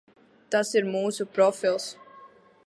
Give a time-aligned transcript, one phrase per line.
[0.55, 1.87] Tas ir mūsu profils.